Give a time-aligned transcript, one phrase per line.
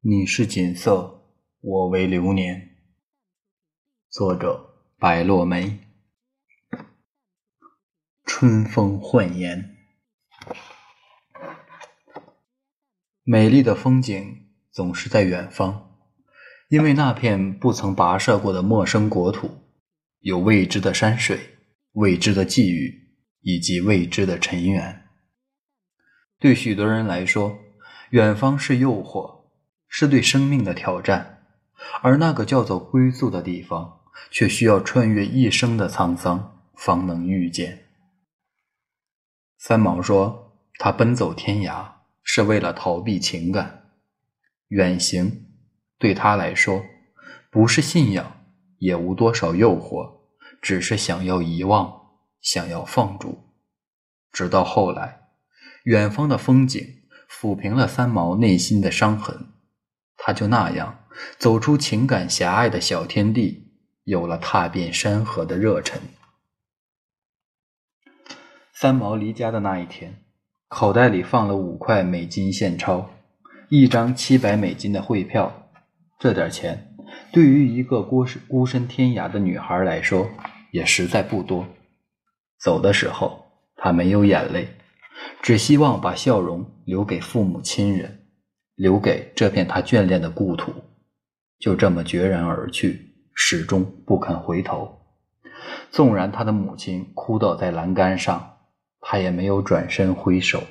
[0.00, 1.24] 你是锦瑟，
[1.60, 2.76] 我为流年。
[4.08, 5.80] 作者：白落梅。
[8.24, 9.76] 春风混言，
[13.24, 15.98] 美丽的风景总是在远方，
[16.68, 19.50] 因为那片不曾跋涉过的陌生国土，
[20.20, 21.58] 有未知的山水、
[21.94, 25.08] 未知的际遇以及未知的尘缘。
[26.38, 27.58] 对许多人来说，
[28.10, 29.37] 远方是诱惑。
[29.88, 31.42] 是对生命的挑战，
[32.02, 37.86] 而那个叫做归宿的地方，却需要穿越一生的沧桑方能遇见。
[39.56, 41.84] 三毛说：“他奔走天涯
[42.22, 43.90] 是为了逃避情感，
[44.68, 45.46] 远行
[45.98, 46.84] 对他来说
[47.50, 48.44] 不是信仰，
[48.78, 50.18] 也无多少诱惑，
[50.62, 52.02] 只是想要遗忘，
[52.40, 53.42] 想要放逐。
[54.30, 55.22] 直到后来，
[55.84, 59.48] 远方的风景抚平了三毛内心的伤痕。”
[60.18, 61.06] 他就那样
[61.38, 63.72] 走出情感狭隘的小天地，
[64.04, 65.98] 有了踏遍山河的热忱。
[68.74, 70.22] 三毛离家的那一天，
[70.68, 73.10] 口袋里放了五块美金现钞，
[73.70, 75.70] 一张七百美金的汇票。
[76.20, 76.94] 这点钱
[77.32, 80.28] 对于一个孤身孤身天涯的女孩来说，
[80.72, 81.66] 也实在不多。
[82.60, 83.46] 走的时候，
[83.76, 84.68] 她没有眼泪，
[85.40, 88.17] 只希望把笑容留给父母亲人。
[88.78, 90.72] 留给这片他眷恋的故土，
[91.58, 95.00] 就这么决然而去，始终不肯回头。
[95.90, 98.58] 纵然他的母亲哭倒在栏杆上，
[99.00, 100.62] 他也没有转身挥手。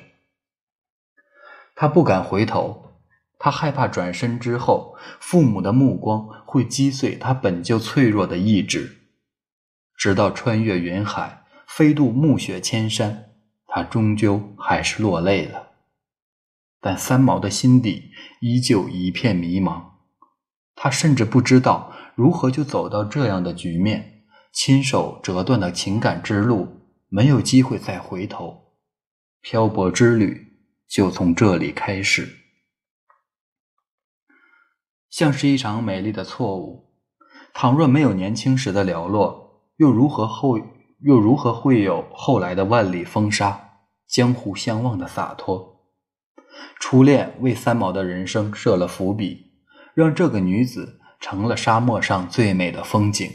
[1.74, 2.94] 他不敢回头，
[3.38, 9.02] 他害怕转身之后，父母的目光会击碎他本就脆弱的意志。
[9.94, 13.32] 直到穿越云海，飞渡暮雪千山，
[13.66, 15.67] 他终究还是落泪了。
[16.80, 19.82] 但三毛的心底依旧一片迷茫，
[20.74, 26.68] 他甚至不知道如何就走到这样的局面，亲手折断的情感之路，
[27.08, 28.74] 没有机会再回头，
[29.40, 30.58] 漂泊之旅
[30.88, 32.28] 就从这里开始，
[35.10, 36.86] 像是一场美丽的错误。
[37.54, 40.58] 倘若没有年轻时的寥落，又如何后
[41.00, 43.70] 又如何会有后来的万里风沙、
[44.06, 45.77] 江湖相望的洒脱？
[46.78, 49.52] 初恋为三毛的人生设了伏笔，
[49.94, 53.30] 让这个女子成了沙漠上最美的风景。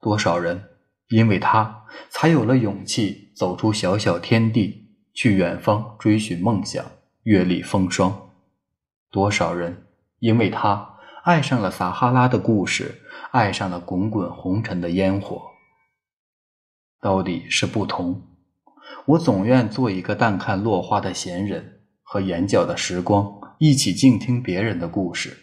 [0.00, 0.62] 多少人
[1.08, 6.84] 因为她才有了勇气走出小小天地，去远方追寻梦想，
[7.22, 8.30] 阅历风霜。
[9.10, 9.86] 多少人
[10.18, 15.42] 因为她爱上了撒哈拉的故事，爱上了滚滚红尘的烟火。
[17.00, 18.22] 到底是不同。
[19.06, 21.75] 我总愿做一个淡看落花的闲人。
[22.08, 25.36] 和眼角的时光一起静听别人的故事，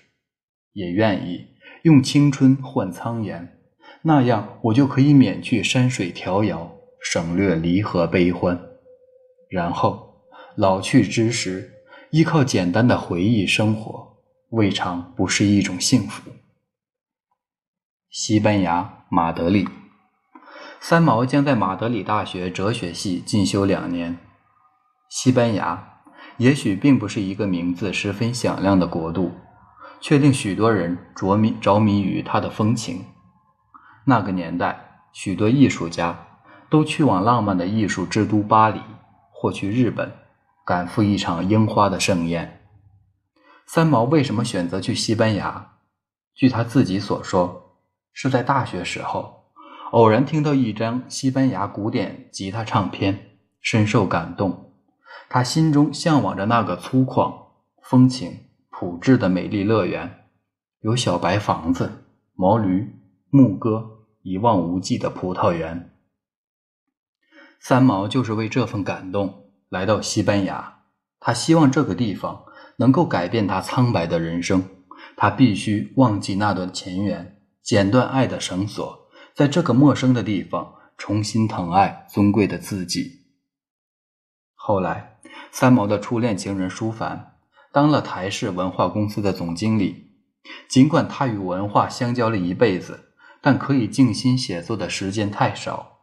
[0.72, 1.48] 也愿意
[1.82, 3.60] 用青春换苍颜，
[4.04, 8.58] 那样我就可以免去山水迢遥，省略离合悲欢，
[9.50, 10.24] 然后
[10.56, 11.70] 老去之时，
[12.12, 16.32] 依靠简单的回忆生活，未尝不是一种幸福。
[18.10, 19.68] 西班牙马德里，
[20.80, 24.18] 三毛将在马德里大学哲学系进修两年，
[25.10, 25.90] 西班牙。
[26.38, 29.32] 也许并不是一个名字十分响亮的国度，
[30.02, 33.06] 却令许多人着迷着迷于它的风情。
[34.06, 36.28] 那个年代，许多艺术家
[36.70, 38.80] 都去往浪漫的艺术之都巴黎，
[39.32, 40.12] 或去日本，
[40.66, 42.62] 赶赴一场樱花的盛宴。
[43.66, 45.76] 三毛为什么选择去西班牙？
[46.36, 47.78] 据他自己所说，
[48.12, 49.46] 是在大学时候
[49.92, 54.73] 偶然听到一张西班牙古典吉他唱片，深受感动。
[55.34, 57.34] 他心中向往着那个粗犷、
[57.82, 58.38] 风情、
[58.70, 60.28] 朴质的美丽乐园，
[60.82, 62.04] 有小白房子、
[62.36, 62.88] 毛驴、
[63.32, 65.98] 牧歌、一望无际的葡萄园。
[67.60, 70.84] 三毛就是为这份感动来到西班牙，
[71.20, 72.46] 他希望这个地方
[72.78, 74.64] 能够改变他苍白的人生。
[75.18, 83.26] 他必须忘记那段前缘，剪断爱的绳索，在这个陌生的地方重新疼爱尊贵的自己。
[84.54, 85.13] 后来。
[85.54, 87.36] 三毛的初恋情人舒凡
[87.72, 90.08] 当了台视文化公司的总经理。
[90.68, 96.00] 尽管他与文化相交了一辈子，但可以静心写作的时间太少。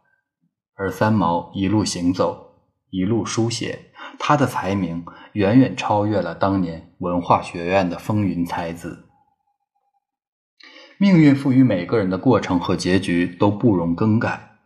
[0.75, 9.09] 而三毛一路行走，一路书写，他的才名远远超越了当年文化学院的风云才子。
[10.97, 14.59] 命运赋予每个人的过程和结局都不容更改。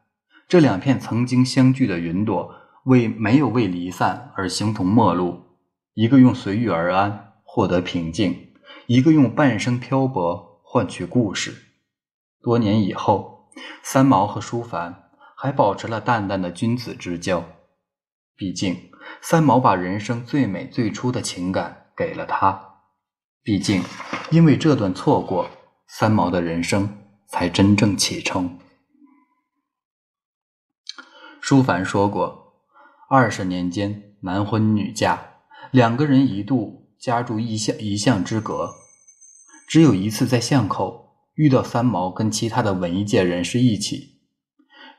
[0.48, 2.54] 这两片曾经相聚的云朵。
[2.86, 5.44] 为没有为离散而形同陌路，
[5.94, 8.54] 一个用随遇而安获得平静，
[8.86, 11.64] 一个用半生漂泊换取故事。
[12.42, 13.50] 多年以后，
[13.82, 17.44] 三毛和舒凡还保持了淡淡的君子之交。
[18.36, 22.82] 毕竟，三毛把人生最美最初的情感给了他。
[23.42, 23.82] 毕竟，
[24.30, 25.50] 因为这段错过，
[25.88, 26.98] 三毛的人生
[27.28, 28.60] 才真正启程。
[31.42, 32.45] 舒凡说过
[33.10, 35.20] ：“二十年间，男婚女嫁，
[35.72, 38.72] 两个人一度家住一巷一巷之隔，
[39.68, 41.04] 只有一次在巷口。”
[41.36, 44.22] 遇到三毛跟其他的文艺界人士一起，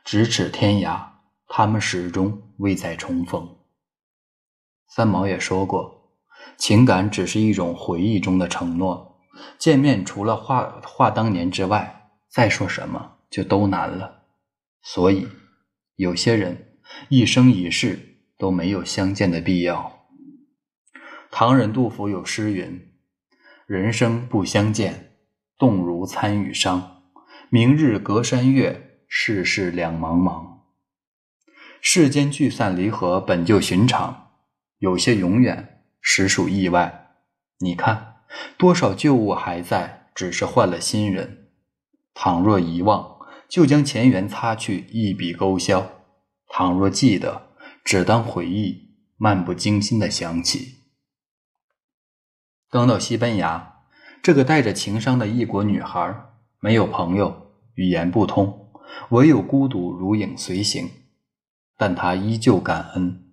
[0.05, 1.03] 咫尺天涯，
[1.47, 3.57] 他们始终未再重逢。
[4.87, 6.11] 三毛也说过，
[6.55, 9.19] 情感只是一种回忆中的承诺，
[9.57, 14.25] 见面除了话话当年之外，再说什么就都难了。
[14.83, 15.27] 所以，
[15.95, 16.66] 有些人
[17.09, 20.07] 一生一世都没有相见的必要。
[21.31, 22.89] 唐人杜甫有诗云
[23.67, 25.03] ：“人生不相见。”
[25.59, 27.01] 动如参与商，
[27.49, 30.59] 明日隔山月，世事两茫茫。
[31.81, 34.33] 世间聚散离合本就寻常，
[34.77, 37.15] 有些永远实属意外。
[37.57, 38.17] 你看，
[38.55, 41.47] 多少旧物还在，只是换了新人。
[42.13, 43.17] 倘若遗忘，
[43.49, 45.96] 就将前缘擦去，一笔勾销；
[46.57, 47.49] 倘若记得，
[47.83, 50.77] 只当回忆，漫不经心的想起。
[52.67, 53.75] 刚到西班牙。
[54.23, 56.15] 这个带着情伤的异国女孩，
[56.59, 58.71] 没有朋友，语言不通，
[59.09, 60.89] 唯有孤独如影随形。
[61.77, 63.29] 但她依旧感恩，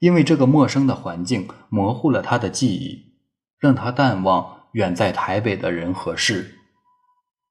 [0.00, 3.14] 因为这个陌生的环境模糊了她的记忆，
[3.60, 6.58] 让她淡忘远在台北的人和事。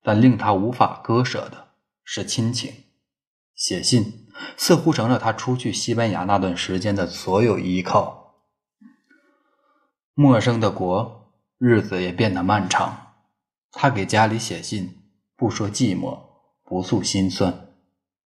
[0.04, 1.70] 但令她无法割舍的
[2.04, 2.74] 是亲情，
[3.56, 4.23] 写信
[4.58, 8.36] 似乎成了他出去西班牙那段时间的所有依靠。
[10.14, 11.22] 陌生的国。
[11.60, 13.14] 日子也变得漫长，
[13.72, 14.98] 他给家里写信，
[15.38, 16.20] 不说寂寞，
[16.66, 17.68] 不诉心酸。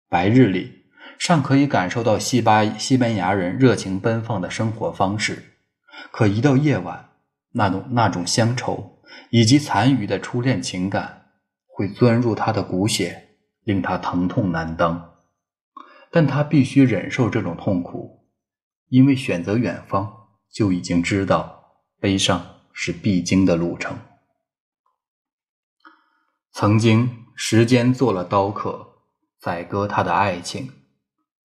[0.08, 0.84] 白日里
[1.18, 5.56] 尚可以感受到西巴西班牙人热情奔放的生活方式，
[6.12, 7.10] 可一到夜晚，
[7.54, 9.02] 那种那种乡愁
[9.32, 11.32] 以及残余的初恋情感
[11.66, 13.30] 会钻入他的骨血，
[13.64, 15.13] 令他疼痛难当。
[16.14, 18.30] 但他必须忍受这种痛苦，
[18.88, 22.54] 因为选择远方，就已经知道悲伤。
[22.76, 23.96] 是必经的路程。
[26.52, 29.04] 曾经，时间做了刀客，
[29.40, 30.70] 宰割他的爱情；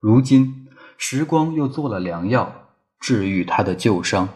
[0.00, 4.26] 如今，时光又做了良药，治愈他的旧伤。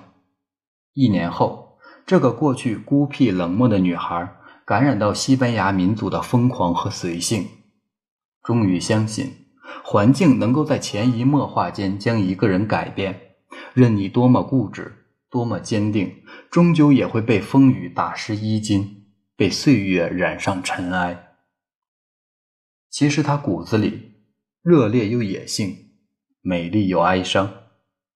[0.92, 4.36] 一年后，这个过去孤僻冷漠的女孩，
[4.66, 7.48] 感染到西班牙民族的疯狂和随性，
[8.42, 9.41] 终于相信，
[9.84, 13.36] 环境能够在潜移默化间将一个人改变，
[13.74, 14.98] 任你多么固执。
[15.30, 21.36] 多么坚定，终究也会被风雨打湿衣襟，被岁月染上尘埃。
[22.90, 24.12] 其实他骨子里
[24.62, 25.74] 热烈又野性，
[26.42, 27.50] 美丽又哀伤。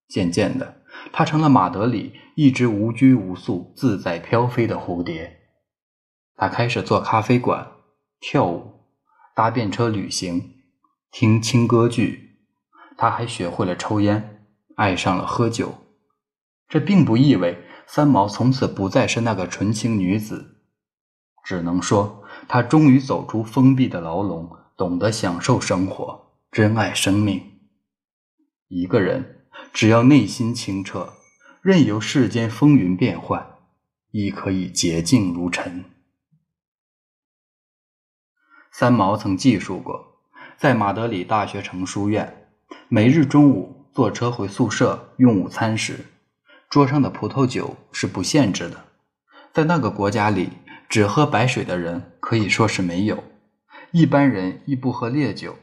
[0.08, 5.38] 渐渐的，他成了马德里一只无拘无束、自在飘飞的蝴蝶。
[6.34, 7.66] 他开始做咖啡馆、
[8.20, 8.82] 跳舞、
[9.34, 10.55] 搭便车旅行、
[11.18, 12.42] 听轻歌剧。
[12.98, 15.78] 他还学会了抽烟，爱上了喝酒。
[16.68, 20.60] 这并不意味三毛从此不再是那个纯情女子，
[21.42, 27.60] 只能说她终于走出封闭的牢笼，懂得享受生活，珍爱生命。
[28.68, 31.14] 一个人只要内心清澈，
[31.62, 33.56] 任由世间风云变幻，
[34.10, 35.86] 亦可以洁净如尘。
[38.70, 40.15] 三毛曾记述过，
[40.58, 42.48] 在马德里大学城书院，
[42.88, 46.06] 每日中午坐车回宿舍用午餐时。
[46.70, 48.84] 桌上的葡萄酒是不限制的，
[49.52, 50.48] 在那个国家里，
[50.88, 53.22] 只喝白水的人可以说是没有，
[53.90, 55.54] 一般人亦不喝烈酒。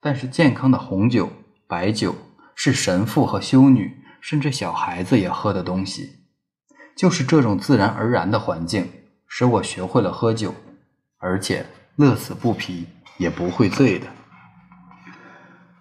[0.00, 1.30] 但是健康的红酒、
[1.68, 2.16] 白酒
[2.56, 6.16] 是神父和修女，甚至小孩子也喝的东西。
[6.96, 8.90] 就是这种自然而然的环境，
[9.28, 10.52] 使我学会了喝酒，
[11.18, 11.64] 而且
[11.94, 12.86] 乐此不疲，
[13.20, 14.06] 也不会醉的。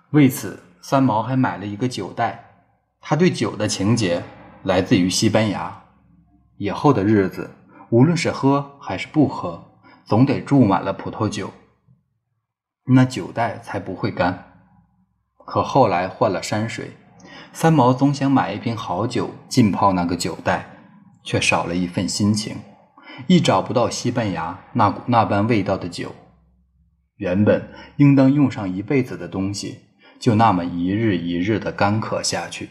[0.10, 2.43] 为此，三毛还买了一个酒袋。
[3.00, 4.22] 他对酒的情结
[4.63, 5.84] 来自于西班牙。
[6.58, 7.50] 以后的日子，
[7.91, 9.72] 无论是喝还是不喝，
[10.03, 11.53] 总得注满了葡萄酒，
[12.88, 14.51] 那酒袋才不会干。
[15.46, 16.98] 可后来换了山水，
[17.53, 20.65] 三毛总想买一瓶好酒浸泡那个酒袋，
[21.24, 22.58] 却少了一份心情，
[23.27, 26.13] 亦找不到西班牙那股那般味道的酒。
[27.20, 29.80] 原本应当用上一辈子的东西，
[30.20, 32.70] 就那么一日一日的干渴下去。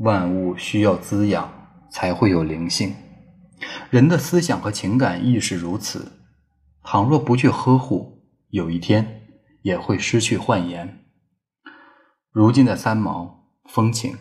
[0.00, 2.92] 万物需要滋养，才会有灵性。
[3.90, 6.20] 人的思想和情感亦是如此。
[6.82, 9.28] 倘若不去呵护，有一天
[9.62, 11.04] 也会失去焕颜。
[12.32, 14.16] 如今的三毛，风情、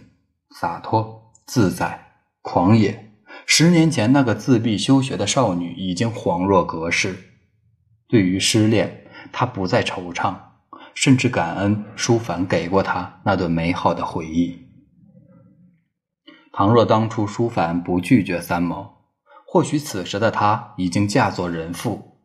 [0.51, 2.11] 洒脱、自在、
[2.43, 3.11] 狂野。
[3.47, 7.30] 十年前那个自闭休学的少女，已经恍若隔世。
[8.11, 10.35] 对于失恋，他不再惆怅，
[10.93, 14.67] 甚至感恩舒凡给过他那段美好的回忆。
[16.51, 19.05] 倘若当初舒凡不拒绝三毛，
[19.47, 22.17] 或许此时的她已经嫁作人妇。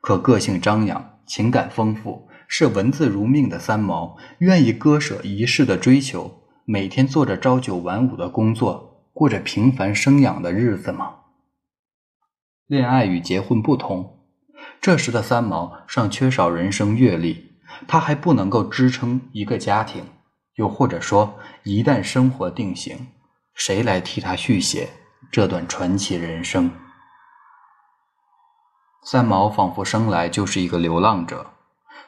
[0.00, 11.16] 可个性张扬、情感丰富、视文字如命的三毛，愿意割舍一世的追求，每天做着朝九晚五的工作，过着平凡生养的日子吗？
[12.66, 14.15] 恋爱与结婚不同，
[14.80, 20.04] 这时的三毛尚缺少人生阅历，他还不能够支撑一个家庭，
[20.54, 23.08] 又或者说，一旦生活定型。
[23.54, 24.90] 谁来替他续写
[25.32, 26.70] 这段传奇人生？
[29.02, 31.52] 三毛仿佛生来就是一个流浪者，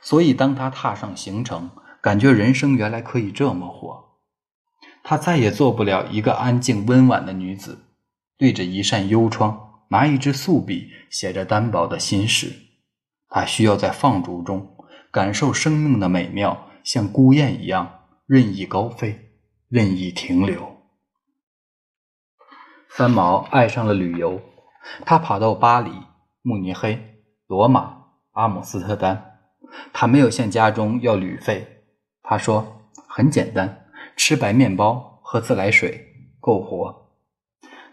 [0.03, 1.71] 所以当他踏上行程，
[2.03, 4.19] 感觉人生原来可以这么活。
[5.03, 7.87] 他再也做不了一个安静温婉的女子，
[8.37, 12.53] 对着一扇幽窗，拿一支素笔写着单薄的心事。
[13.29, 14.77] 他需要在放逐中
[15.11, 19.33] 感受生命的美妙，像孤雁一样任意高飞，
[19.69, 20.77] 任意停留。
[22.91, 24.41] 三毛爱上了旅游，
[25.05, 25.91] 他跑到巴黎、
[26.43, 29.41] 慕尼黑、罗马、阿姆斯特丹。
[29.93, 31.85] 他没有向家中要旅费，
[32.23, 36.07] 他说很简单，吃白面包，喝自来水，
[36.41, 37.13] 够活。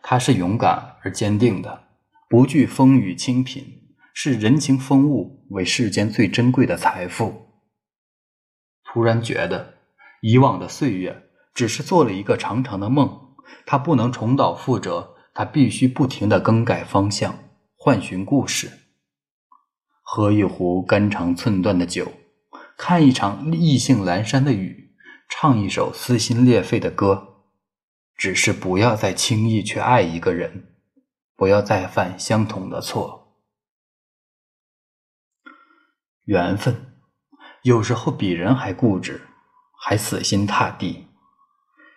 [0.02, 1.85] 他是勇敢而坚定的，
[2.28, 3.64] 不惧风雨清贫，
[4.14, 7.62] 视人情风物为世间最珍贵的财富。
[8.84, 9.76] 突然觉得，
[10.22, 13.36] 以往的岁月只是做了一个长长的梦。
[13.68, 17.38] 他不能重蹈覆辙，他必须不停地更改方向，
[17.76, 18.72] 换寻故事。
[20.02, 22.12] 喝一壶肝肠寸断的酒，
[22.76, 24.96] 看一场意兴阑珊的雨，
[25.30, 27.44] 唱一首撕心裂肺的歌，
[28.18, 30.75] 只是不要再轻易去爱一个人，
[31.36, 33.42] 不要再犯相同的错。
[36.24, 36.94] 缘分
[37.64, 39.22] 有时候比人还固执，
[39.80, 41.08] 还死心塌地。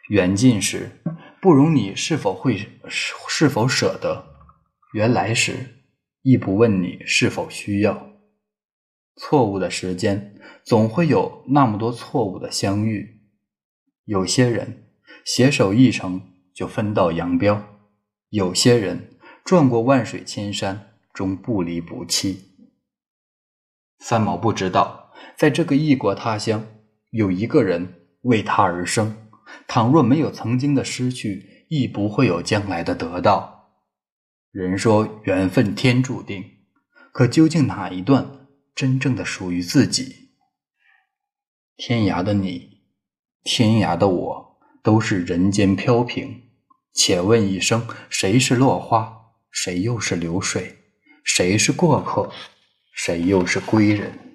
[0.09, 1.01] 缘尽时。
[1.41, 4.35] 不容你是否会是否舍得，
[4.93, 5.85] 原来时
[6.23, 8.11] 亦不问你是否需要。
[9.15, 13.21] 错误的时间总会有那么多错误的相遇。
[14.05, 14.91] 有些人
[15.25, 16.21] 携手一程
[16.53, 17.63] 就分道扬镳，
[18.31, 19.17] 有些人
[19.49, 22.51] 转过万水千山终不离不弃。
[23.99, 26.67] 三毛不知道，在这个异国他乡，
[27.13, 29.31] 有一个人为他而生。
[29.67, 33.71] 倘若没有曾经的失去，亦不会有将来的得到。
[34.51, 36.45] 人说缘分天注定，
[37.11, 40.29] 可究竟哪一段真正的属于自己？
[41.75, 42.83] 天涯的你，
[43.45, 46.43] 天涯的我，都是人间飘萍。
[46.93, 49.18] 且问一生，谁是落花，
[49.51, 50.77] 谁又是流水？
[51.25, 52.33] 谁是过客，
[52.93, 54.28] 谁又是归人？